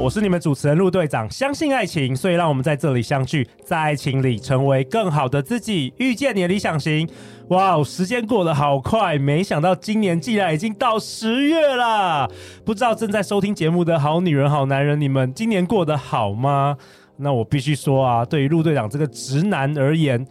[0.00, 1.28] 我是你们主持人陆队长。
[1.28, 7.08] 相信爱情，所以让我们在这里相聚，在爱情里成为更好的自己，遇见你的理想型。
[7.48, 12.30] 哇哦，时间过得好快，没想到今年竟然已经到十月了。
[12.64, 16.76] 不知道正在收听节目的好女人、好男人，你们今年过得好吗？
[17.16, 20.24] 那我必须说啊，对于陆队长这个直男而言，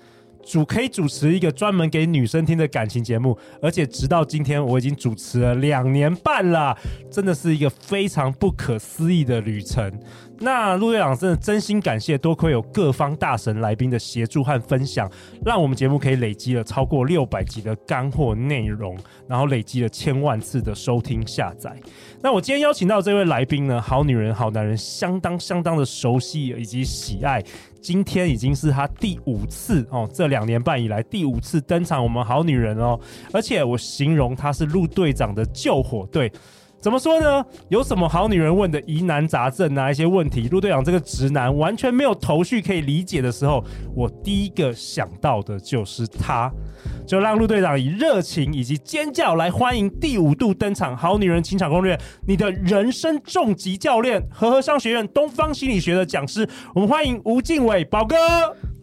[0.47, 6.77] 主可以主持一个专门给女生听的感情节目，而且直到今天我已经主持了两年半了，
[7.11, 9.91] 真的是一个非常不可思议的旅程。
[10.39, 15.09] 那陆队长真的真心感谢，多亏有各方大神来宾的协助和分享，
[15.43, 18.95] 让我们节目可以累积了超过六百集的干货内容，
[19.27, 21.75] 然后累积了千万次的收听下载。
[22.21, 27.43] 那我今天邀请到这位来宾呢，好女人、好男人，相当相当的熟悉以及喜爱。
[27.81, 32.99] 今天已经是他第五次哦，这两年半以来第五次登场我们好女人哦，
[33.33, 36.31] 而且我形容他是陆队长的救火队。
[36.87, 37.45] 怎么说呢？
[37.67, 43.61] 有什么好女人问的疑难杂症啊，一些问题，陆队长这个直男完全没有头绪可以理解的时候，
[43.93, 46.49] 我第一个想到的就是他，
[47.05, 51.93] 就让陆队长以热情以及尖叫来欢迎第五度登场《好女人情场攻略》，
[52.25, 58.15] 你的人生重疾教练，和合商学院东方心理学的讲师，我们欢迎吴敬伟宝哥。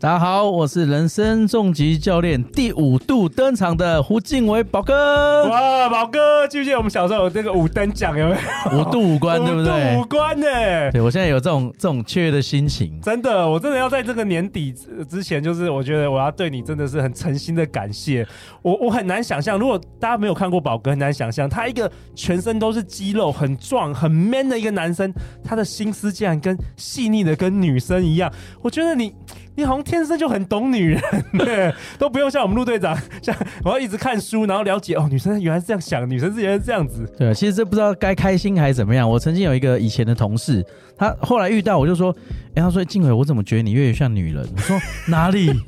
[0.04, 5.48] 大家好，我是人生重疾教练第五度登场的胡敬伟宝哥。
[5.48, 8.14] 哇，宝哥，记不记得我们小时候有这个五等奖？
[8.14, 8.36] 有没
[8.70, 8.78] 有？
[8.78, 9.72] 五度五关， 对不对？
[9.72, 10.46] 五度五关呢？
[10.92, 13.00] 对，我现在有这种这种雀跃的心情。
[13.00, 14.74] 真的，我真的要在这个年底
[15.08, 18.28] 之前，就是我觉得我要对你真的是很诚心的感谢。
[18.60, 25.10] 我我很难想象，如果大家没有看过宝哥，很难想象他一个全身都是肌肉、很壮、很 man 的一个男生，
[25.42, 28.30] 他的心思竟然跟细腻的跟女生一样。
[28.60, 29.14] 我觉得你。
[29.56, 31.00] 你好像天生就很懂女人，
[31.38, 33.34] 对，都不用像我们陆队长，像
[33.64, 37.06] 我要一直看书，然后了解哦，女生原来是这样想，女生是原来是这样子。
[37.16, 39.08] 对，其实这不知道该开心还是怎么样。
[39.08, 40.64] 我曾经有一个以前的同事，
[40.96, 42.14] 他后来遇到我就说，
[42.54, 44.46] 哎，他说静伟，我怎么觉得你越来越像女人？
[44.56, 44.78] 我说
[45.08, 45.50] 哪里？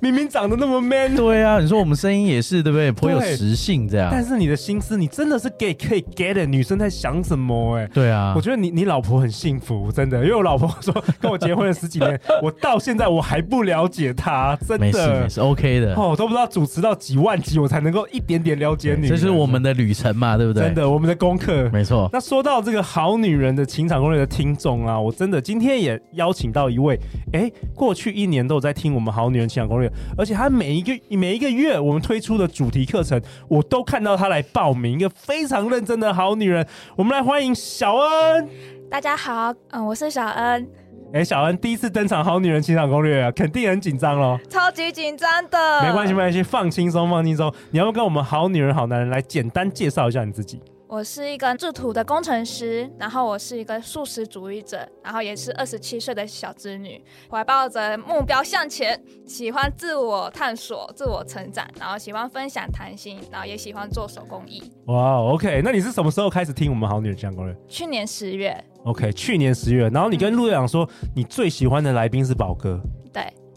[0.00, 2.92] 明明长得那么 man，对啊，你说我们声音也是对不对？
[2.92, 4.08] 颇有磁性这样。
[4.12, 7.88] 但是你的心思，你真的是给可以 get 女生在想什么哎。
[7.92, 14.86] 对啊，我觉得你你老婆很幸福，真的，因为我老婆说 跟我结婚了十几年，我到现在我还不了解她，真的。
[14.86, 15.94] 没事没事，OK 的。
[15.94, 19.08] 哦，我都不知道主持到几万集，我才能够一点点了解你。
[19.08, 20.64] 这是我们的旅程嘛，对不对？
[20.64, 21.68] 真的，我们的功课。
[21.72, 22.08] 没错。
[22.12, 26.98] 那说到这个好女人的情场攻略的听众啊，我真的今天也邀请到一位，
[27.32, 30.48] 哎，过去一年都有在听我们好女人情感攻略，而且他。
[30.58, 36.66] 每一个每一个月，我们推出的主题课程，我都看到他来报名，一个非常认真的好女人。
[36.96, 38.48] 我们来欢迎小恩。
[38.90, 40.68] 大家好，嗯，我是小恩。
[41.12, 44.36] 哎、欸，小恩第一次登场《好女人情场攻略》啊，肯定很紧张喽。
[44.48, 45.82] 超级紧张的。
[45.82, 47.52] 没关系，没关系，放轻松，放轻松。
[47.70, 50.60] 你要不要跟我们好女人、好男人来简单介绍一下你自己？
[50.90, 64.62] 我是一个制图的工程师，然后我是一个素食主义者，然后也是二十七岁的小织女，怀抱着目标向前，喜欢自我探索、自我成长，然后喜欢分享谈心，然后也喜欢做手工艺。
[64.86, 67.54] 哇，OK，那你是什么时候开始听我们好女人情场攻略？
[67.68, 68.64] 去年十月。
[68.84, 72.80] OK，去年十月，然后你跟陆队长说，你最喜欢的来宾是宝哥。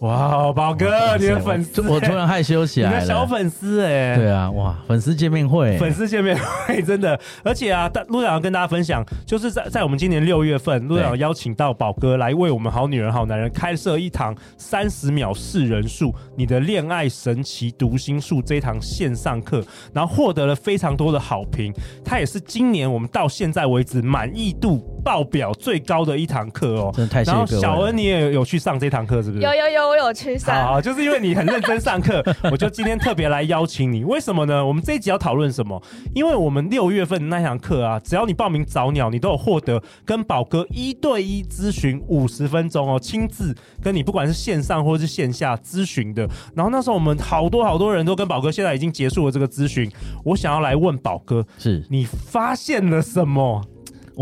[0.02, 0.10] 对。
[0.10, 2.96] 哇，宝哥，你的粉丝，我突然害羞起来了。
[2.96, 19.64] 你的小粉丝哎，对啊，哇，粉丝见面会，粉丝见面会，真的，而且啊，陆队长要跟大家分享，就是在在我们今年六月份，陆队长邀请到宝哥来为我们好女人好男人开设一堂三十秒识人术，你的恋爱神奇读心术这一堂线上课，
[19.94, 21.72] 然后获得了非常多的好评，
[22.04, 27.62] 他也是今年我们到现在为止满意度爆表最高的一堂课哦，真的太谢谢各位了。
[27.62, 29.44] 然后小恩你也有去上这堂课是不是？
[29.44, 29.91] 有有有。
[29.92, 34.06] 我有去上，好，就是因为你很认真上课， 我就今天特别来邀请你。
[34.06, 34.66] 为什么呢？
[34.66, 35.82] 我们这一集要讨论什么？
[36.16, 46.26] 因为我们六月份那堂课啊，只要你报名早鸟，你都有获得跟宝哥一对一咨询五十分钟哦，亲自跟你不管是线上或是线下咨询的。
[46.56, 49.92] 然后那时候我们好多好多人都跟宝哥，现在已经结束了这个咨询。
[50.24, 53.62] 我想要来问宝哥，是你发现了什么？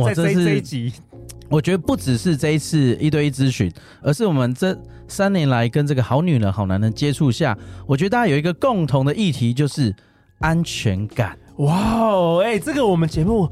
[0.07, 0.93] 在这这一集。
[1.49, 3.71] 我觉得不只是这一次一对一咨询，
[4.03, 7.57] 而是我们这三年来跟这个好女人、好男人接触下，
[7.87, 9.93] 我觉得大家有一个共同的议题，就是
[10.39, 11.37] 安全感。
[11.57, 13.49] 哇哦，哎，这个我们节目，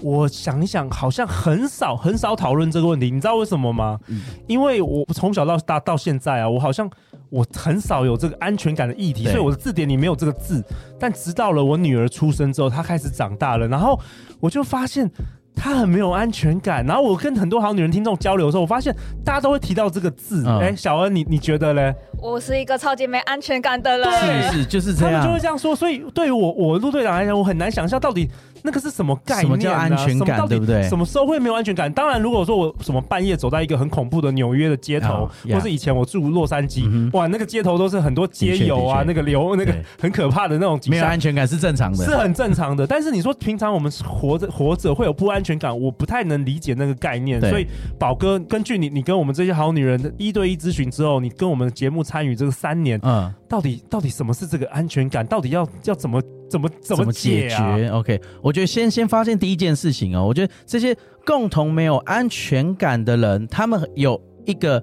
[0.00, 3.10] 我想一想，好像很少很少讨论这个问题。
[3.10, 3.98] 你知道为什么吗？
[4.06, 6.88] 嗯，因为我从小到大到现在啊，我好像
[7.30, 10.64] 我很少有这个安全感的议题，所以我的字典里没有这个字。
[11.00, 13.98] 但直到了我女儿出生之后，她开始长大了，然后
[14.38, 15.10] 我就发现。
[15.54, 18.94] 她很没有安全感，然后我跟很多好女人听众交流的时候，我发现
[19.24, 20.46] 大家都会提到这个字。
[20.46, 21.94] 哎、嗯，小恩，你你觉得嘞？
[22.20, 24.08] 我是一个超级没安全感的人。
[24.08, 25.74] 对，是是就是这样，他们就会这样说。
[25.74, 28.28] 所以对于我我陆队长来讲，我很难想象到底
[28.62, 30.82] 那个是什么概念、啊，什么叫安全感，对不对？
[30.88, 31.90] 什么时候会没有安全感？
[31.92, 42.86] 当然，如果说我什么半夜走在一个很恐怖的纽约的街头，哦、或是以前我住洛杉矶，嗯、哇，那个街头都是很多街友啊，那个流那个很可怕的那种，没有安全感是正常的，是很正常的。
[42.86, 47.40] 但是你说平常我们活着活着会有不安全感，我不太能理解那个概念。
[47.40, 47.66] 所以
[47.98, 52.98] 宝哥，根据你你跟我们这些好女人的一对一咨询之后，你跟我们的节目参与这个三年。
[53.04, 55.24] 嗯，到底到底什么是这个安全感？
[55.24, 56.20] 到底要要怎么
[56.50, 64.82] 怎么怎么解决，啊？OK，我觉得先先发现第一件事情哦，我觉得这些共同没有安全感的人，他们有一个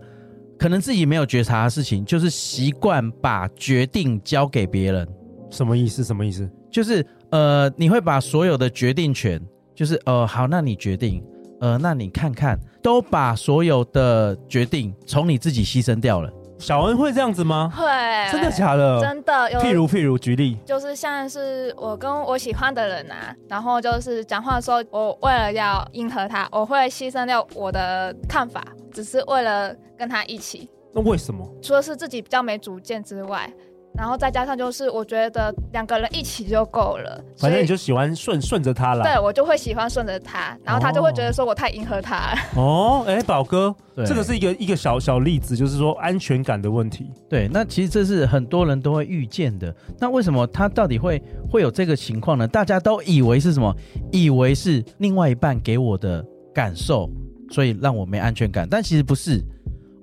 [0.57, 5.05] 可能自己没有觉察的事情，就是习惯把决定交给别人。
[5.49, 6.03] 什么意思？
[6.03, 6.49] 什么意思？
[6.71, 9.41] 就是呃，你会把所有的决定权，
[9.75, 11.23] 就是呃，好，那你决定，
[11.59, 16.31] 呃，那你看看，都把所有的决定从你自己牺牲掉了。
[16.59, 17.71] 小恩会这样子吗？
[17.75, 17.85] 会，
[18.31, 18.99] 真的假的？
[18.99, 19.51] 真的。
[19.51, 30.69] 有，譬如譬如举例，就是像是我跟我喜欢的人啊，然后就是讲话的时候，我为了要迎合他，我会牺牲掉我的看法，只是为了跟他一起。
[30.93, 31.47] 那为什么？
[31.61, 33.51] 除了是自己比较没主见之外。
[33.97, 37.19] 然后再加上就是，我觉得两个人一起就够了。
[37.35, 39.03] 反正你就喜欢顺顺着他了。
[39.03, 42.37] 对，我就会喜欢顺着他，然后他就会觉得说我太迎合他了。
[42.61, 47.11] 哦，哎，宝哥，这个是一个一个小小例子，就是说安全感的问题。
[47.27, 49.75] 对，那其实这是很多人都会遇见的。
[49.99, 51.19] 那为什么他到底会
[51.49, 52.47] 会有这个情况呢？
[52.47, 53.75] 大家都以为是什么？
[54.11, 56.23] 以为是另外一半给我的
[56.53, 57.09] 感受，
[57.49, 58.67] 所以让我没安全感。
[58.69, 59.43] 但其实不是。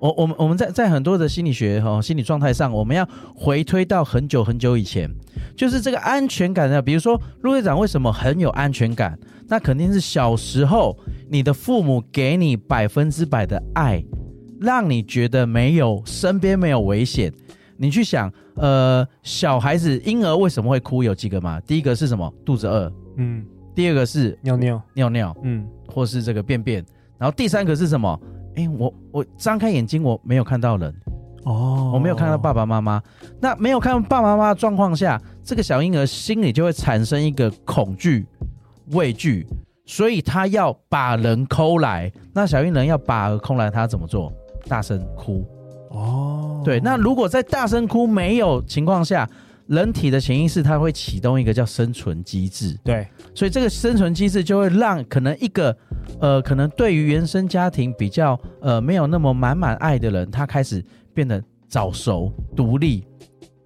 [0.05, 5.09] 我我们我们在在很多的心理学哦心理状态上，我们要回推到很久很久以前，
[5.57, 6.79] 就是这个安全感呢。
[6.79, 9.17] 比如说陆队长为什么很有安全感？
[9.47, 10.95] 那肯定是小时候
[11.27, 14.03] 你的父母给你百分之百的爱，
[14.59, 17.33] 让你觉得没有身边没有危险。
[17.77, 21.03] 你去想，呃，小孩子婴儿为什么会哭？
[21.03, 21.59] 有几个嘛？
[21.61, 22.31] 第一个是什么？
[22.45, 22.91] 肚子饿。
[23.17, 23.43] 嗯。
[23.73, 25.35] 第二个是尿尿尿尿。
[25.43, 25.67] 嗯。
[25.87, 26.85] 或是这个便便。
[27.17, 28.19] 然后第三个是什么？
[28.55, 30.93] 哎，我我张开眼睛，我没有看到人，
[31.43, 33.01] 哦，我没有看到爸爸妈妈。
[33.41, 38.25] 那没有看到爸爸妈妈的状况下，这个小婴儿心里就会产生一个恐惧、
[38.91, 39.45] 畏惧，
[39.85, 42.09] 所以他要把人抠来。
[42.33, 44.31] 那小婴儿要把人抠来，他怎么做？
[44.69, 45.45] 大声哭。
[45.89, 46.79] 哦，对。
[46.79, 49.29] 那如果在大声哭没有情况下，
[49.67, 52.79] 人体的潜意识它会启动一个叫生存机制。
[52.85, 55.75] 对，所以这个生存机制就会让可能一个。
[56.19, 60.83] 呃，可能对于原生家庭比较呃没有那么满满爱的人，他开始
[61.13, 63.05] 变得早熟独立，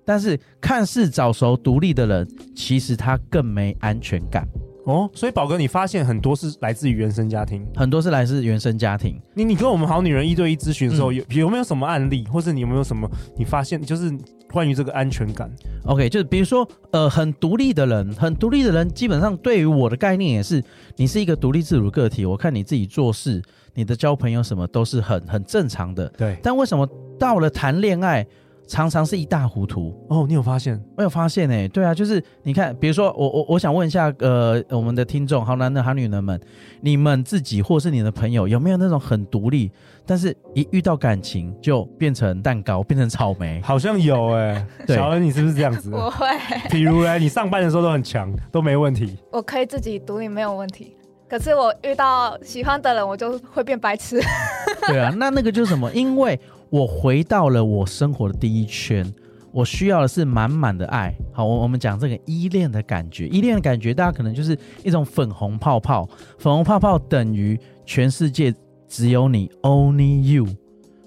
[0.06, 4.48] 但是看似早熟独立的人，其实他更没安全感
[4.86, 5.10] 哦。
[5.14, 9.22] 所以宝哥，你发现很多是来自于原生家庭，很多是来自原生家庭。
[9.34, 14.12] 你你跟我们好女人一对一咨询的时候，嗯、有有没有什么案例，或是你有没有什么你发现就是？
[14.52, 15.50] 关于这个安全感
[15.86, 20.64] ，OK，就是比如说，呃，很独立的人，很独立的人，基本上对于我的概念也是，
[20.96, 22.26] 你是一个独立自主个体。
[22.26, 23.42] 我看你自己做事，
[23.74, 26.08] 你的交朋友什么都是很很正常的。
[26.18, 26.88] 对，但为什么
[27.20, 28.26] 到了谈恋爱？
[28.68, 30.80] 常常是一塌糊涂哦，你有发现？
[30.96, 36.40] 我有发现哎，对啊，就是你看，比如说我我我想问一下，呃，我们的听众，好男人好女人们，
[36.82, 39.72] 你们自己或是你的朋友有没有那种很独立，
[40.10, 43.62] 但是一遇到感情就变成蛋糕，变成草莓？
[43.62, 45.92] 好像有哎， 对小恩，你是不是这样子？
[45.94, 46.26] 我会。
[46.72, 49.16] 比如呢，你上班的时候都很强，都没问题。
[49.32, 50.98] 我可以自己独立，没有问题。
[51.30, 54.20] 可是我遇到喜欢的人，我就会变白痴。
[54.88, 55.92] 对啊，那那个就是什么？
[55.94, 56.40] 因为。
[56.72, 59.04] 我回到了我生活的第一圈，
[59.52, 61.12] 我需要的是满满的爱。
[61.34, 68.54] 好，我我们讲这个依恋的感觉，依恋的感觉，大家可能就是一种粉红泡泡，粉红泡泡等于全世界
[68.90, 70.46] 只有你，only you。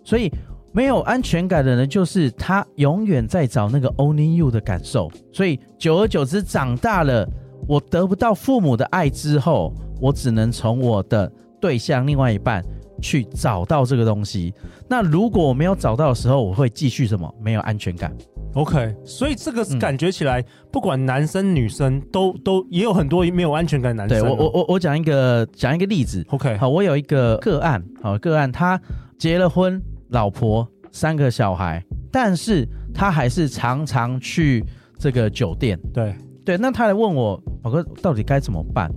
[0.03, 0.33] 所以
[0.73, 5.11] 没有安全感的人，就是他永远在找那个 only you 的感受。
[5.31, 7.29] 所以久而久之，长大了，
[7.69, 12.65] 我得不到父母的爱之后，我只能从我的对象另外一半。
[13.01, 14.55] 去找到这个东西。
[14.89, 17.35] 那如果我没有找到的时候，我会继续什么？
[17.41, 18.17] 没有安全感。
[18.55, 24.21] OK，所以这个感觉起来，嗯、不管男生女生都都也有很多没有安全感的男生。
[24.21, 26.25] 对我我我我讲一个讲一个例子。
[26.29, 28.79] OK，好，我有一个个案，好个案，他
[29.19, 29.81] 结了婚，
[30.11, 34.63] 老婆三个小孩，但是他还是常常去
[34.99, 35.79] 这个酒店。
[35.95, 38.91] 对对，那他来问我，宝哥到底该怎么办？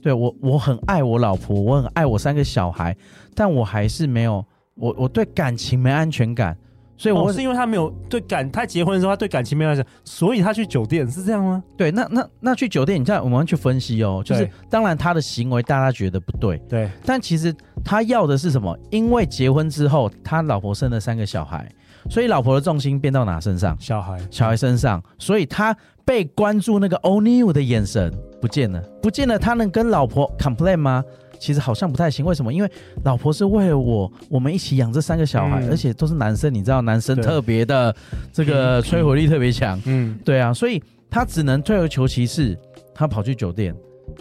[0.00, 2.96] 对我，我很爱我老婆，我很爱我三个小孩，
[3.34, 4.44] 但我还是没有，
[4.74, 6.56] 我我对感情没安全感，
[6.96, 11.62] 所以我、哦、是因为他没有对感，他结婚的时候他对感情没有想，所以他去酒店是这样吗？
[11.76, 18.78] 对，那那那去酒店，你这样我们去分析哦，就是当然他的行为大家觉得不对，对，但其实他要的是什么？
[18.90, 21.68] 因为结婚之后，他老婆生了三个小孩，
[22.08, 23.76] 所以老婆的重心变到哪身上？
[23.80, 31.04] 小孩，小孩身上，所以他被关注那个 Only You 的眼神不见了，不见了，他能跟老婆 complain 吗？
[31.42, 32.54] 其实好像不太行，为什么？
[32.54, 32.70] 因为
[33.02, 37.92] 老婆是为了我，我们一起养这三个小孩，嗯、而且都是男生，你知道，男生特别的
[38.32, 40.80] 这个摧毁力特别强，嗯，对啊，所以
[41.10, 42.56] 他只能退而求其次，
[42.94, 43.74] 他跑去酒店，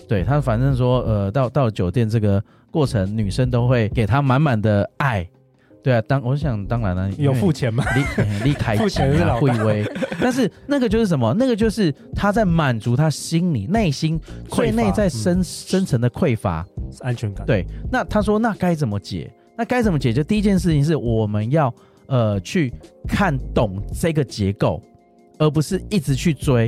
[0.08, 5.30] 对他反正说，呃，到到酒店这个过程，女生都会给他满满的爱。
[5.84, 7.84] 对啊，当我想当然了，有付钱吗？
[7.96, 8.04] 离
[8.50, 9.84] 离开 付钱是老会威，
[10.20, 11.36] 但是那个就是什么？
[11.40, 16.64] 那个就是他在满足他心里内心最内在深、嗯、深层的匮乏
[17.00, 17.46] 安全感。
[17.46, 19.32] 对，那他说那该怎么解？
[19.58, 20.22] 那该怎么解决？
[20.22, 21.74] 就第一件事情是我们要
[22.08, 22.74] 呃去
[23.08, 24.82] 看懂这个结构，
[25.38, 26.66] 而不是一直去追，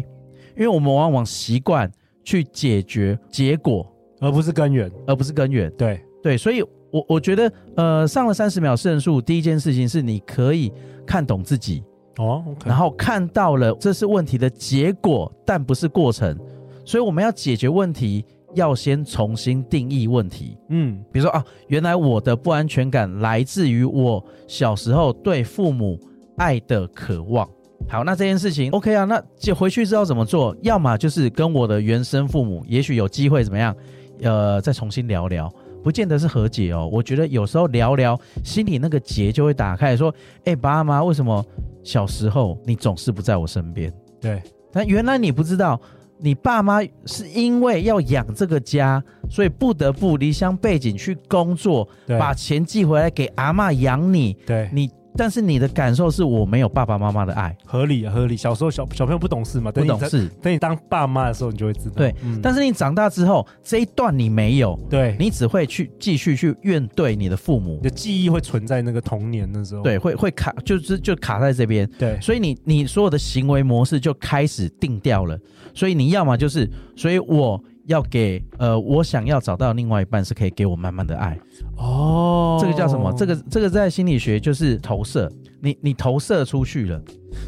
[0.56, 1.92] 因为我们往往习惯
[2.24, 3.86] 去解决结果，
[4.20, 5.72] 而不是根源，而不是根源。
[5.78, 6.64] 对对，所以。
[6.94, 10.72] 我我觉得，呃，上了三十秒胜诉，第一件事情是你可以
[11.08, 11.84] 看懂自己
[12.18, 16.38] 哦，okay、然后看到了这是问题的结果，但不是过程，
[16.86, 18.24] 所以我们要解决问题，
[18.56, 20.58] 要先重新定义问题。
[20.70, 26.00] 嗯，比如说啊，原来我的不安全感来自于我小时候对父母
[26.38, 27.48] 爱的渴望。
[27.90, 30.56] 好，那这件事情 OK 啊，那就回去之后怎么做？
[30.62, 33.76] 要么就是跟我的原生父母，也许有机会怎么样，
[34.22, 35.52] 呃，再重新聊聊。
[35.84, 40.10] 不见得是和解哦，我觉得有时候聊聊心里那个结就会打开，说
[40.48, 41.46] ：“哎、欸，爸妈，为什么
[41.84, 44.42] 小时候你总是不在我身边？”对，
[44.72, 45.78] 但原来你不知道，
[46.24, 54.34] 你爸妈是因为要养这个家，所以不得不离乡背井去工作，把钱寄回来给阿嬷养你。
[54.46, 54.90] 对，你。
[55.16, 58.36] 但是你的感受是我没有爸爸妈妈的爱，合理啊，合理。
[58.36, 60.28] 小时候小小朋友不懂事嘛，不懂事。
[60.42, 61.96] 等你当爸妈的时候，你就会知道。
[61.96, 71.90] 对，嗯、但是你长大之后，这一段你没有，对，你只会去继续去怨对你的父母，你的记忆会存在那个童年的时候，对，会会卡，就是就卡在这边。
[72.00, 75.38] 对，所以你你所有的行为模式就开始定掉了。
[75.74, 77.64] 所以你要么就是，所以我。
[77.86, 81.38] 要给呃，我想要找到另外一半是可以给我满满的爱
[81.78, 82.58] 哦。
[82.62, 83.12] 这个叫什么？
[83.14, 87.02] 这个这个在心理学就是投射，你你投射出去了。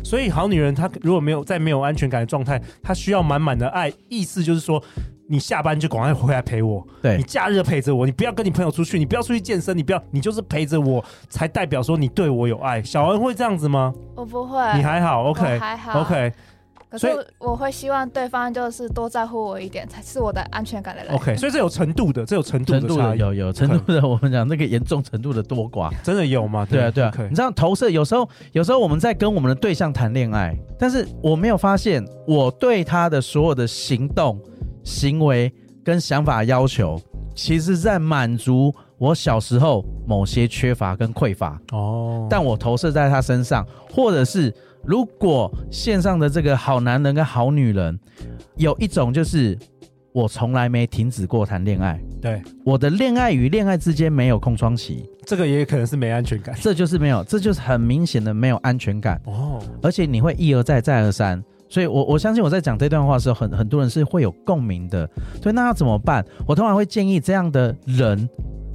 [0.03, 3.91] 所以好女人她如果没有在没有安全感的状态，她需要满满的爱。
[4.09, 4.83] 意思就是说，
[5.27, 12.81] 你下班就赶快回来陪我，对，你假日陪着我，你不要跟你朋友出去，你不要出去健身，你不要，你就是陪着我，才代表说你对我有爱。
[12.83, 13.93] 小恩会这样子吗？
[14.15, 16.33] 我不会，你还好，OK，还好，OK。
[16.97, 21.15] 所以我会希望对方就是多在乎我一点，才是我的安全感的来源。
[21.15, 24.07] OK，所以这有程度的，这有程度的，程度的有有程度的。
[24.07, 26.65] 我们讲那个严重程度的多寡， 真的有吗？
[26.69, 27.11] 对啊，对啊。
[27.15, 27.27] Okay.
[27.29, 34.39] 你知道投射有时候，有时候我们在跟我们的对象谈恋爱，但是我没有发现我对他的所有的行动、
[34.83, 35.51] 行为
[35.83, 36.99] 跟想法要求，
[37.35, 41.59] 其实在满足我小时候某些缺乏跟匮乏。
[41.71, 44.53] 哦，但我投射在他身上，或者是。
[44.85, 47.99] 如果线上的这个好男人跟好女人，
[48.55, 49.57] 有一种就是
[50.13, 59.19] 我从来没停止过谈恋爱，对，我的恋爱与恋爱之间没有空窗期，这个也可能是没安全感，这就是没有，这就是很明显的没有安全感。
[59.25, 65.09] 哦，而且你会一而再再而三，所以我我相信我在讲这段话的时候，很很多人是会有共鸣的，
[65.41, 66.23] 对，那要怎么办？
[66.47, 68.29] 我通常会建议这样的人，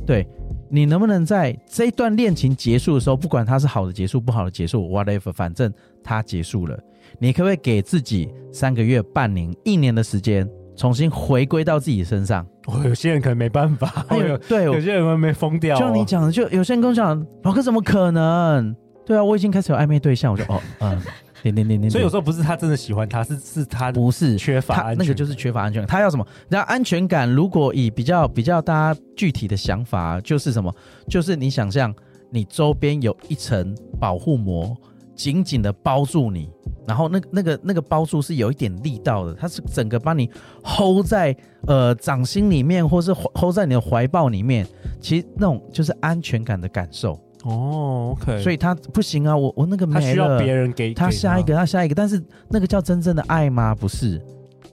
[0.06, 0.26] 对。
[0.72, 5.72] 你能不能在这一段恋情结束的时候，不管它是好的结束、不好的结束，whatever，反正
[6.02, 6.78] 它结束了，
[7.18, 12.46] 你可不可以给自己三个月、半年、一年的时间，重新回归到自己身上？
[12.66, 14.06] 哦，有些人可能没办法，
[14.48, 15.78] 对，有些人会没疯掉哦。
[15.80, 18.74] 就像你讲的，就有些人跟我讲，老哥怎么可能？
[19.04, 21.00] 对啊，我已经开始有暧昧对象，我就哦，嗯。
[21.42, 25.88] 点点点点，所以有时候不是他真的喜欢他，是是他不是缺乏安全，那个就是缺乏安全感。
[25.88, 26.26] 他要什么？
[26.48, 30.74] 然后安全感，如果以比较比较大家具体的想法，就是什么？
[31.08, 31.94] 就是你想象
[32.30, 34.76] 你周边有一层保护膜，
[35.14, 36.48] 紧紧的包住你，
[36.86, 40.30] 然后那那个那个包住是有一点力道的，它是整个把你
[40.64, 44.66] hold 在呃掌心里面，或是 hold 在你的怀抱里面。
[45.00, 47.18] 其实那种就是安全感的感受。
[47.44, 53.74] 哦，OK，所以他不行啊，我我那个没了，他需要别人给他下一个，他下一个，但是那个叫真正的爱吗？
[53.74, 54.20] 不是，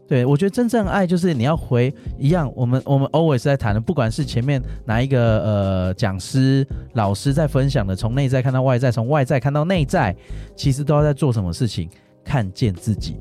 [0.08, 10.16] 对，我觉得真正的爱就是你要回一样，我们我们 always 在谈的，不管是前面哪一个呃讲师老师在分享的，从内在看到外在，从外在看到内在，
[10.56, 11.90] 其实都要在做什么事情，
[12.28, 13.16] 看见自己。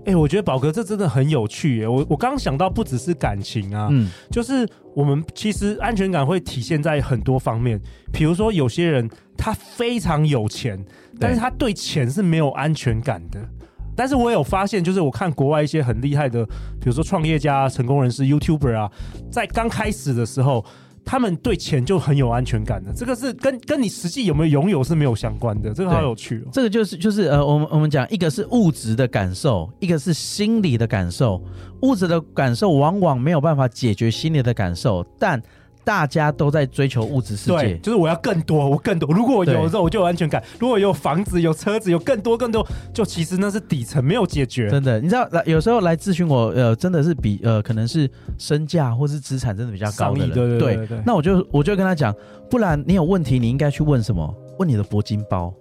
[0.00, 1.88] 哎、欸，我觉得宝哥这真的很有趣耶。
[1.88, 7.80] 我我刚刚想到，不只是感情啊，嗯，就是我们其实安全感会体现在很多方面。
[8.12, 10.82] 比如说，有些人他非常有钱，
[11.18, 13.40] 但是他对钱是没有安全感的。
[13.96, 16.44] 但是我有发现，就是我看国外一些很厉害的，
[16.80, 18.90] 比如说创业家、成功人士、YouTuber 啊，
[19.30, 20.64] 在刚开始的时候。
[21.04, 26.50] 他们对钱就很有安全感的，这个是跟跟你实际有没有拥有是没有相关的，这个好有趣哦。
[26.52, 31.42] 这个就是就是呃，我们我们讲一个是物质的感受，一个是心理的感受。
[31.82, 35.42] 物质的感受往往没有办法解决心理的感受，但。
[35.84, 39.12] 大家都在追求物质世界，对，就是我要更多，我更多。
[39.12, 44.68] 如果我有的时候，我就有安全感；如果有房子、有车子、有更多、更多，就其实那是底层没有解决。
[44.70, 48.08] 真的，你知道，来有时候来咨询我，呃，真的是比呃，可能是
[48.38, 51.02] 身价或是资产真的比较高的人，对对对。
[51.04, 52.14] 那我就我就跟他讲，
[52.48, 54.34] 不然你有问题，你应该去问什么？
[54.58, 55.52] 问你的铂金包。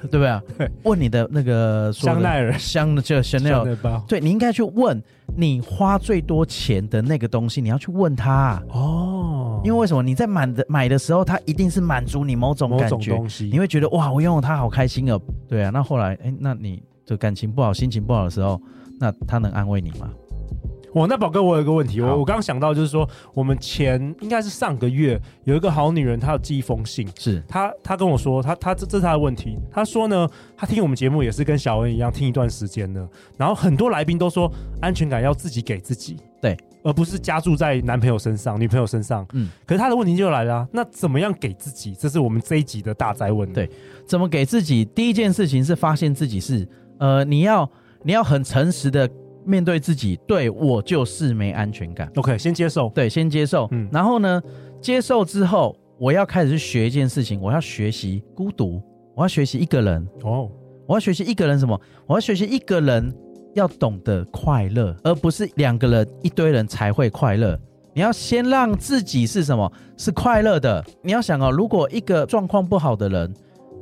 [0.00, 0.40] 对不对啊？
[0.84, 5.02] 问你的那个香奈儿香的就香奈儿包，对，你应该去问
[5.36, 9.07] 你花最多钱的那个东西，你要去问他哦。
[9.64, 10.02] 因为为什么？
[10.02, 13.48] 你在买的买的时候，它一定是满足你某种感觉，东西。
[13.52, 15.20] 你会觉得哇，我拥有它好开心哦。
[15.48, 18.60] 对啊，那后来哎，那你的感情不好、心情不好的时候，
[19.00, 20.08] 那他能安慰你吗？
[20.94, 27.42] 哇，那宝哥，我有一个问题，我我刚刚想到就是说，我们前应该是上个月有一个好女人，她有寄一封信，是。
[27.46, 34.50] 她她跟我说，她她这这是她的问题，她说呢，她听我们节目也是跟小恩一样听一段时间了，然后很多来宾都说
[34.80, 41.94] 安全感要自己给自己，对，而不是加注在男朋友身上、女朋友身上，嗯，可是他的问题就来了啊，那怎么样给自己？
[41.98, 43.68] 这是我们这一集的大灾问，对，
[44.06, 44.84] 怎么给自己？
[44.84, 46.68] 第一件事情是发现自己是，
[46.98, 47.70] 呃，你要
[48.02, 49.08] 你要很诚实的。
[49.44, 52.12] 面对自己，对，我就是没安全感。
[52.16, 53.66] OK，先接受，对，先接受。
[53.70, 54.42] 嗯，然后呢，
[54.78, 58.82] 接受之后，我要开始去学一件事情，我要学习孤独，
[59.16, 60.06] 我要学习一个人。
[60.22, 60.50] 哦，
[60.86, 61.80] 我要学习一个人什么？
[62.06, 63.10] 我要学习一个人
[63.58, 67.58] 要懂得快乐，而不是两个人一堆人才会快乐。
[67.92, 69.70] 你要先让自己是什么？
[69.96, 70.84] 是快乐的。
[71.02, 73.34] 你要想哦，如果一个状况不好的人。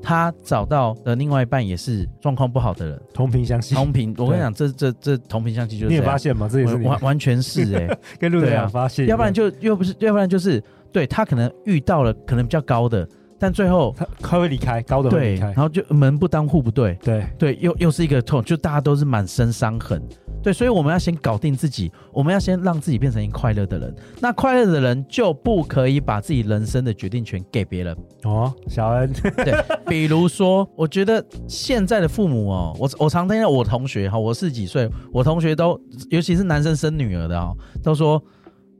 [0.02, 3.74] 他找到的另外一半也是状况不好的人，同频相吸。
[3.74, 5.90] 同频，我跟你讲，这这这同频相吸就是。
[5.90, 6.48] 你有发现吗？
[6.48, 9.06] 这也是完完全是哎、欸， 跟路人发现。
[9.08, 13.08] 要不然就又不是，要不然就是对他可能遇到了可能比较高的。
[13.38, 20.02] 但最后他他会离开，高的会离开，然后就门不当户不对，对对，又又是一个痛，就大家都是满身伤痕，
[20.42, 23.94] 对，所以我们要先搞定自己，我们要先让自己变成一个快乐的人。
[24.20, 28.54] 那快乐的人就不可以把自己人生的决定权给别人哦。
[28.68, 29.54] 小恩，对，
[29.86, 35.78] 比如说，我觉得现在的父母哦，我我常听到我同学哈，我四十几岁，我同学都，
[36.10, 38.22] 尤其是男生生女儿的哦，都说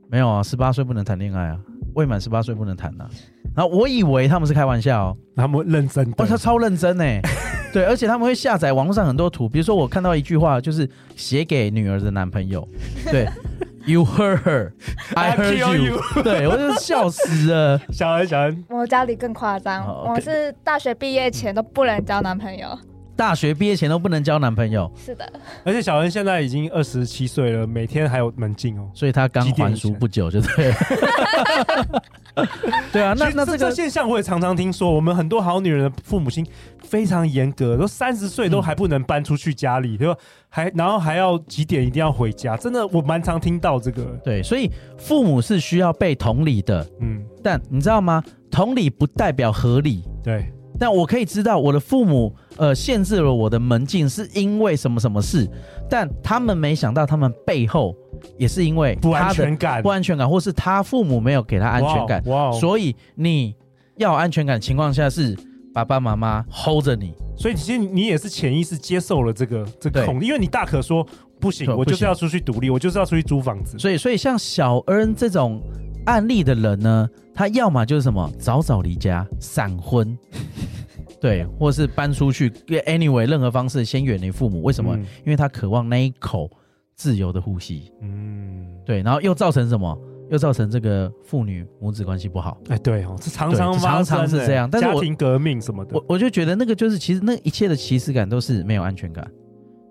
[0.09, 1.59] 没有啊，十八岁不能谈恋爱啊。
[1.93, 3.09] 未满十八岁不能谈呐、啊，
[3.57, 7.03] 然后我以为他们是开玩笑、哦，他们认真，哦，他超认真呢，
[7.73, 12.67] 对，而且他们会下载网络上很多图，比如说我看到一句话，就是写给女儿的男朋友，
[13.09, 13.27] 对，
[13.87, 14.73] You heard her,
[15.15, 17.81] I heard you，对我就笑死了。
[17.89, 20.11] 小恩，小恩，我家里更夸张，oh.
[20.11, 22.77] 我是大学毕业前都不能交男朋友。
[23.17, 25.29] 大学毕业前都不能交男朋友，是的。
[25.65, 30.75] 而且小恩现在已经二十七岁了，每天还有门禁哦，所以他刚还俗不久，就对了。
[32.93, 36.45] 对啊，那那这个现象我也常常听说，我们很多好女人的父母亲
[36.83, 40.15] 非常严格，都三十岁都还不能搬出去家里，对吧？
[40.47, 44.03] 还然后还要几点一定要回家，真的我蛮常听到这个。
[44.23, 48.23] 对，所以父母是需要被同理的，嗯，但你知道吗？
[48.51, 50.53] 同理不代表合理，对。
[50.79, 55.49] 但我可以知道我的父母，呃，限制了我的门禁，是因为什么什么事？
[55.89, 57.95] 但他们没想到，他们背后
[58.37, 62.21] 也是因为不安全感，不安全感，或是他父母没有给他安全感。
[62.25, 62.51] 哇！
[62.51, 63.55] 所以你
[63.95, 65.37] 要有安全感的情况下，是
[65.73, 67.13] 爸爸妈妈 hold 着你。
[67.37, 71.05] 所以其实你也是潜意识接受了这个这个恐惧，因为你大可说
[71.39, 73.77] 不行，我就是要出去独立，我就是要出去租房子。
[73.77, 75.61] 所以，所以像小恩这种
[76.05, 80.17] 案例的人呢，他要么就是什么早早离家，闪婚。
[81.19, 82.49] 对，或是搬出去
[82.85, 84.61] ，anyway，任何方式先远离父母。
[84.61, 84.95] 为什么？
[84.95, 86.49] 嗯、因为他渴望那一口
[86.95, 87.91] 自由的呼吸。
[88.01, 89.97] 嗯，对，然后又造成什么？
[90.29, 92.57] 又造成这个父女母子关系不好。
[92.67, 94.69] 哎，对哦，是常常常常是这样。
[94.69, 99.25] 但是家庭革命什么的，我我就觉得那个就是，其实那一切的歧视感都是没有安全感。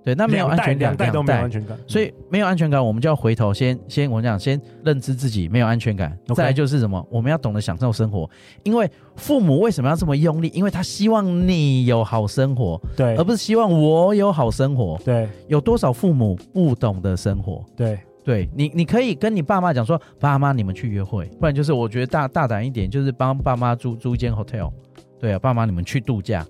[0.07, 6.16] 对，那没有安全感，两代都没有安全感，所以没有安全感，我们就要回头先先我讲，先认知自己没有安全感。
[6.33, 8.31] 再来就是什么，我们要懂得享受生活。
[8.62, 10.49] 因为父母为什么要这么用力？
[10.55, 14.97] 因为他希望你有好生活，对，而不是希望我有好生活。
[15.05, 17.64] 对，有多少父母不懂得生活？
[17.77, 24.71] 对，对你，你可以跟你爸妈讲说，爸妈你们去约会，不然就是我觉得大大胆一点，就是帮爸妈租租一间 hotel。
[25.19, 26.47] 对啊，爸妈你们去度假。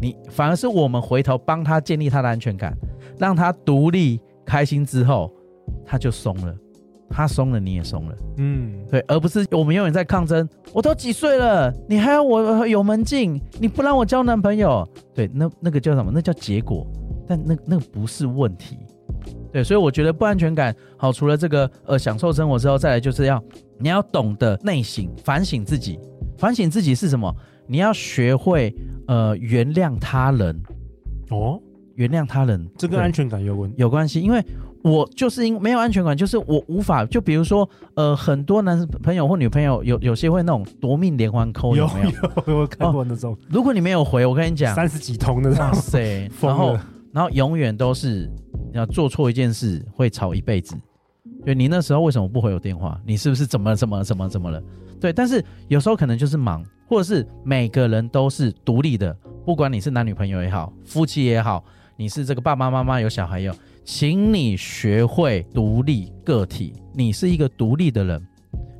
[0.00, 2.76] 你反而是我们回头帮他建立他的安全感，
[3.18, 5.32] 让他独立开心之后，
[5.84, 6.54] 他就松了，
[7.08, 10.48] 他松了你也松了，嗯，对，而不是我们永远在抗争。
[10.72, 13.40] 我都几岁了，你还要我有门禁？
[13.58, 14.88] 你不让我交男朋友？
[15.14, 16.10] 对，那那个叫什么？
[16.14, 16.86] 那叫结果，
[17.26, 18.78] 但那那个不是问题。
[19.52, 23.42] 对，所以我觉得不安全感好，除了这个呃享受生活之后，再来就是要
[23.78, 25.98] 你要懂得内省，反省自己。
[26.38, 27.34] 反省自己是什么？
[27.66, 28.74] 你要学会
[29.10, 30.62] 呃原谅他人。
[31.30, 31.60] 哦，
[31.96, 34.40] 原谅他人，这跟安全感有关有关系，因为
[34.82, 42.10] 我就是因没有安全感，就是我无法就比如说呃很多男朋友或女朋友有有些会那种夺命连环 call 有没有？
[42.10, 43.38] 有，有我看过那种、哦。
[43.48, 46.78] 如果你没有回，我跟你讲，三十几通的，哇塞， 然后
[47.12, 48.30] 然后永远都是。
[48.72, 50.76] 要做错一件事会吵一辈子，
[51.44, 53.00] 就你那时候为什么不回我电话？
[53.04, 54.62] 你是不是怎么怎么怎么怎么了？
[55.00, 61.64] 对，但是有时候可能就是忙，或者是每个人都是独立的，不管你是男女朋友也好，夫妻也好，
[61.96, 68.20] 你是这个爸爸妈妈有小孩有，请你学会独立个体，你是一个独立的人，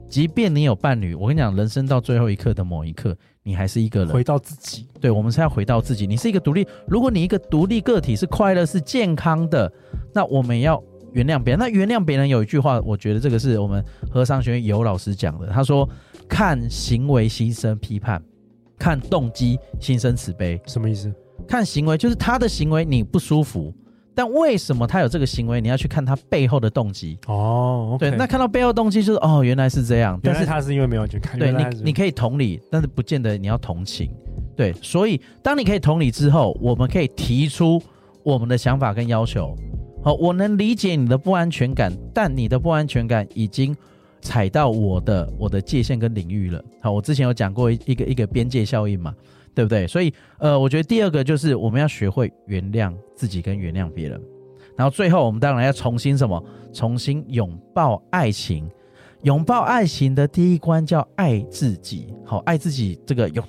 [0.08, 3.16] 即便你有伴侣，我跟你讲，人生到最后一刻的某一刻。
[3.42, 4.86] 你还是一个人，回到自己。
[5.00, 6.04] 对，我们是要回到自己。
[6.06, 9.72] 你是一个独立，如果你一个独立个体是快乐、是健康的，
[10.12, 11.58] 那我们要原谅别人。
[11.58, 15.46] 那原谅别人有一句话，我觉得这个是我们和尚学院尤老师讲的。
[15.46, 15.88] 他说
[16.30, 18.22] ：“看行为心生批判，
[18.78, 21.12] 看动机心生慈悲。”什么意思？
[21.46, 23.74] 看行为就是他的行为你不舒服。
[24.12, 25.60] 但为什么他有这个行为？
[25.60, 27.96] 你要去看他背后的动机哦。
[27.98, 30.18] 对，那看到背后动机就是哦，原来是这样。
[30.22, 31.38] 但是他是因为没有去看。
[31.38, 34.10] 对，你你可以同理，但是不见得你要同情。
[34.56, 37.80] 对，所以当你可以同理之后，我们可以提出
[38.22, 39.56] 我们的想法跟要求。
[40.02, 43.74] 好，我能理解你的不安全感，但你的不安全感已经
[44.20, 46.64] 踩到我的我的界限跟领域了。
[46.80, 49.14] 好，我之前有讲过一个一个边界效应嘛。
[49.52, 49.84] 对不对？
[49.84, 54.18] 所以，呃，我觉得第二个就是我们要学会原谅自己跟原谅别人，
[54.76, 56.42] 然后最后我们当然要重新什么？
[56.72, 58.70] 重新拥抱爱情。
[59.22, 62.14] 拥抱爱情的第一关叫爱自己。
[62.24, 63.42] 好，爱自己这个有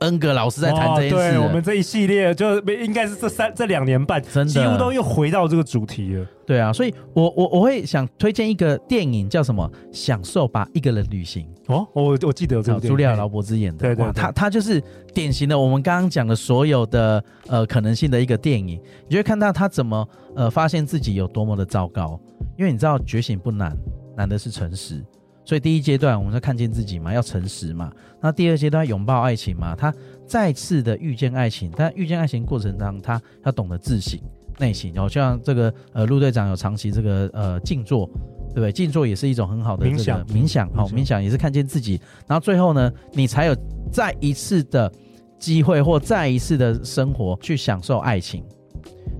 [0.00, 1.16] 恩格老师在谈这件事。
[1.16, 6.26] 对，我们这一系列就应该是这三这两年半，真的几乎都又回到这个主题了。
[6.46, 9.68] 对啊，所以我我我会想推荐一个电影，叫什么？
[9.90, 11.48] 享受吧，一个人旅行。
[11.66, 13.78] 哦，我我记得有这个，朱莉亚劳伯兹演的。
[13.78, 14.80] 对对，对，他他就是
[15.12, 18.80] 典型的我们刚刚讲的所有的呃可能性的一个电影。
[19.08, 22.20] 你就会看到他怎么呃发现自己有多么的糟糕，
[22.56, 23.76] 因为你知道觉醒不难，
[24.16, 25.02] 难的是诚实。
[25.46, 27.90] 所以第一阶段我们要看见自己嘛，要诚实嘛。
[28.20, 29.94] 那第二阶段拥抱爱情嘛，他
[30.26, 34.20] 再次的遇见爱情，但遇见爱情过程当中，他要懂得自省。
[34.58, 38.06] 内心，然后像这个呃陆队长有长期这个呃静坐，
[38.48, 38.72] 对不对？
[38.72, 43.56] 静坐也是一种很好的冥想，冥想好，冥想也是看见自己，然后最后呢，你才有
[43.92, 44.90] 再一次的
[45.38, 48.42] 机会或再一次的生活去享受爱情，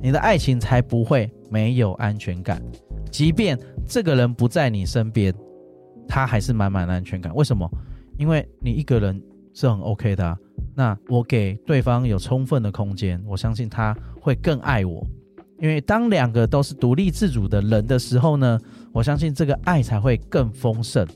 [0.03, 2.63] 你的爱情才不会没有安全感，
[3.11, 5.35] 即便这个人不在你身边，
[6.09, 7.35] 他还是满满的安全感。
[7.35, 7.71] 为什么？
[8.19, 9.21] 因为你一个人
[9.53, 10.39] 是很 OK 的，
[10.75, 15.07] 那我给对方有充分的空间，我相信他会更爱我。
[15.59, 18.59] 因为当两个都是独立自主的人的时候呢，
[18.93, 21.07] 我相信这个爱才会更丰盛，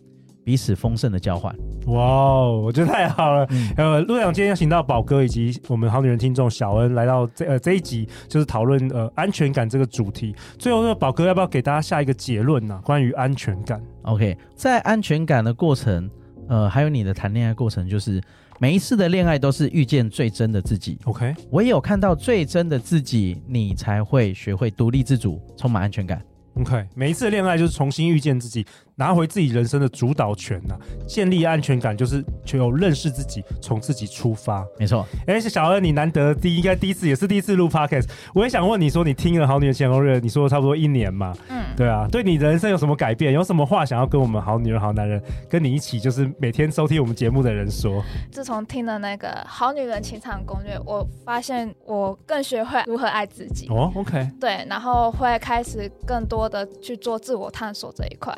[0.45, 1.55] 彼此丰盛的交换。
[1.87, 3.47] 哇哦，我觉得太好了。
[3.51, 10.35] 嗯、呃，陆阳今天邀请到宝哥以及我们好女人听众小恩来到这呃这一集，就是讨论呃安全感这个主题。
[10.59, 12.83] 最后呢，宝哥要不要给大家下一个结论呢、啊？
[12.85, 16.11] 关于安全感？OK，在安全感的过程，
[16.49, 18.21] 呃，还有你的谈恋爱过程，就是。
[18.63, 20.99] 每一次的恋爱都是遇见最真的自己。
[21.05, 26.23] OK，唯有看到最真的自己，你才会学会独立自主，充满安全感。
[26.61, 28.67] OK，每一次的恋爱就是重新遇见自己。
[28.97, 30.77] 拿回自己人生的主导权呐、啊，
[31.09, 34.63] 建立安全感就是就有认识自己，从自己出发。
[34.79, 41.35] 没错，哎，小恩，你难得第一应该第一次也是第一次录 Podcast，我也想问你说，你听了《好女人情场攻略》，你说了差不多一年嘛？
[41.49, 43.33] 嗯，对啊，对你人生有什么改变？
[43.33, 45.19] 有什么话想要跟我们好女人、好男人，
[45.49, 48.05] 跟你一起就是每天收听我们节目的人说？
[48.31, 53.67] 自从听了那个《好女人情场攻略》，我发现我更学会如何爱自己。
[53.71, 58.37] 哦，OK，对，然后会开始更多的去做自我探索这一块。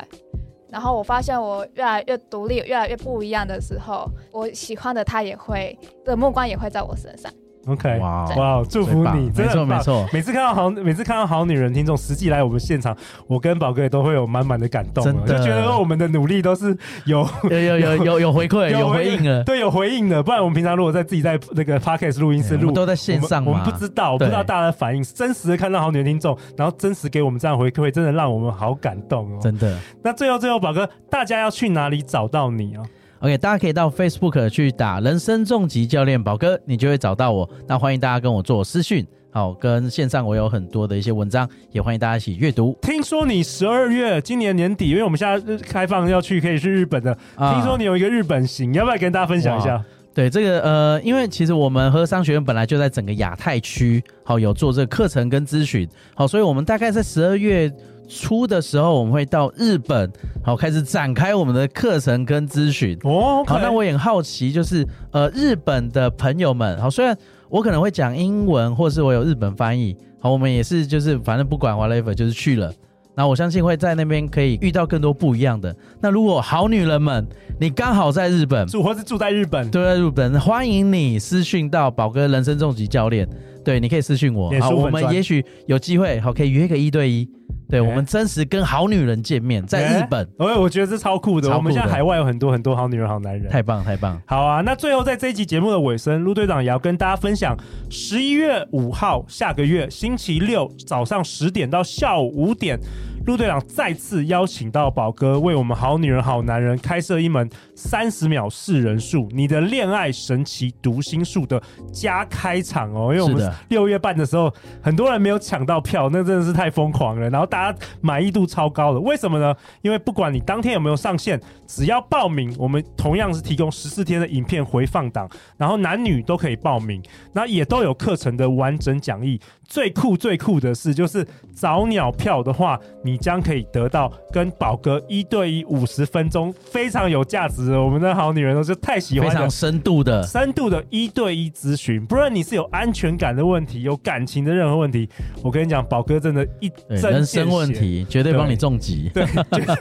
[0.69, 7.31] 然后我发现我越来越独立，越来越不一样的时候，我喜欢的他也会的目光也会在我身上。
[7.65, 10.05] OK，哇哇，祝福你，真的没错。
[10.11, 12.95] 每次看到好，每次看到好女人听众实际来我们现场，
[13.25, 20.21] 我跟宝哥也都会有满满的感动，就觉得我们的努力都是有有有有有有回馈， 有回应了，对，有回应的。
[20.21, 29.79] 不然我们平常如果在自己在那个 Podcast 录音室录，都在线上，我们不知道，不知道大家的反应，真实的看到好女人听众，然后真实给我们这样回馈，真的让我们好感动哦，真的。
[30.03, 32.83] 那最后最后，宝哥，大家要去哪里找到你啊？
[33.23, 37.49] OK，大家可以到 Facebook 去打“人生重疾教练宝哥”，你就会找到我。
[37.65, 42.77] 那欢迎大家跟我做私讯，好，跟线上我有很多的一些文章，也欢迎大家一起阅读。
[42.81, 49.81] 听说你十二月今年年底，因为我们现在开放要去可以去日本的，啊、听说你有一个日本行，要不要跟大家分享一下？
[50.13, 57.71] 对这个呃，因为其实我们和商学院本来就在整个亚太区，好有做这个课程跟咨询，好，所以我们大概在十二月。
[58.07, 60.11] 初的时候，我们会到日本，
[60.43, 62.97] 好开始展开我们的课程跟咨询。
[63.03, 67.17] 哦，好，那我也很好奇，就是呃，日本的朋友们，好，虽然
[67.49, 72.71] 我可能会讲英文，或是我有日本翻译，好，我们也是就是反正不管 whatever，就是去了。
[73.15, 75.75] 那我相信会在那边可以遇到更多不一样的。
[76.01, 77.23] 那如果好女人们，
[77.59, 83.29] 你刚好在日本住，或是住在日本，对，在日本，欢迎你私讯到宝哥人生重疾教练。
[83.63, 87.29] 对，你可以私讯我，好，我们也许有机会，好，可以约个一对一。
[87.73, 91.47] 对，我们真实跟好女人见面，在日本，我、欸、我觉得这超酷的。
[91.47, 94.21] 酷的，我们现在海外有很多很多好女人、好男人，太棒太棒。
[94.27, 97.57] 好啊，那最后在这一集节目的尾声，陆队长也要跟大家分享，
[97.89, 102.79] 十一月五号下个月星期六早上十点到下午五点。
[103.25, 111.61] 陆队长再次邀请到宝哥为我们好女人好男人开设一门三十秒识人术，你的恋爱神奇读心术的
[111.93, 119.55] 加开场哦，因为我们六月半的时候很多人没有抢到票，那真的是太疯狂了，然后大家满意度超高了，为什么呢？
[119.81, 129.39] 因为不管你当天有没有上线，只要报名，我们同样是提供十四天的影片回放档，然后男女都可以报名，那也都有课程的完整讲义。
[129.65, 142.05] 最酷最酷的是，就是早鸟票的话，你将可以得到跟宝哥一对一五十分钟非常有价值的，我们的好女人都是太喜欢的非常深度的深度的一对一咨询。
[142.05, 145.07] 不论你是有安全感的问题，有感情的任何问题，
[145.43, 149.09] 我跟你讲，宝哥真的一针人生问题绝对帮你重疾。
[149.13, 149.25] 对，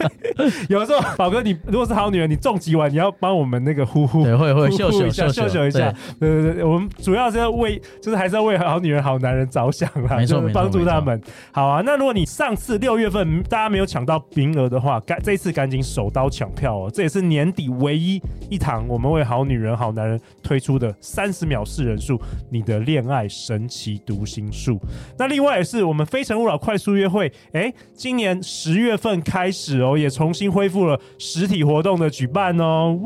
[0.68, 5.92] 有时候宝哥，你如果是好女人，你重疾完，你要帮我们那个呼呼，对，会会秀秀一下秀秀一下。
[6.20, 11.20] 对对对，我们主要是要为，就是还是要为好女人好男人着想啦，没错，帮助他们。
[11.52, 16.90] 好啊，那如果你上次六月份大家没有抢到名额的话，赶这次赶紧手刀抢票哦！
[16.92, 24.80] 这也是年底唯一一堂我们为好女人好男人推出的三十秒四人数，你的恋爱神奇读心术。
[25.18, 32.98] 那另外也是我们非诚勿扰快速约会，哎，今年十月份开始哦，也重新恢复了实体活动的举办哦。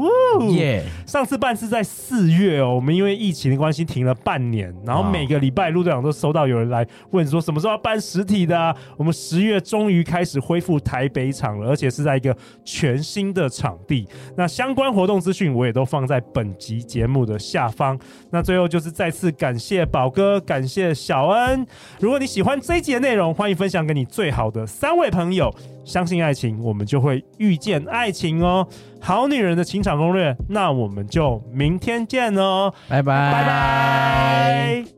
[0.56, 8.74] 耶.上次办是在四月哦，我们因为疫情的关系停了半年，然后每个礼拜陆队长都收到有人来问说什么时候要办实体的啊？
[8.96, 14.08] 我们十月终于开始恢复台北场了，而且是在一个全新的场地。
[14.36, 17.98] 那相关活动资讯我也都放在本集节目的下方。
[18.30, 21.66] 那最后就是再次感谢宝哥，感谢小恩。
[22.00, 25.52] 如果你喜欢这一集的内容，欢迎分享给你最好的三位朋友。
[25.84, 28.66] 相信爱情，我们就会遇见爱情哦。
[29.00, 34.95] 好女人的情场攻略，那我们就明天见哦，拜拜拜拜。